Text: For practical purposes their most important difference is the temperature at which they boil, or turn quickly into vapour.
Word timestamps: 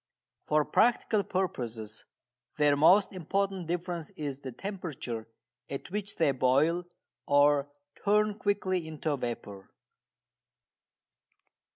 For 0.41 0.65
practical 0.65 1.21
purposes 1.23 2.05
their 2.57 2.75
most 2.75 3.13
important 3.13 3.67
difference 3.67 4.09
is 4.09 4.39
the 4.39 4.51
temperature 4.51 5.27
at 5.69 5.91
which 5.91 6.15
they 6.15 6.31
boil, 6.31 6.85
or 7.27 7.69
turn 8.03 8.39
quickly 8.39 8.87
into 8.87 9.15
vapour. 9.15 9.69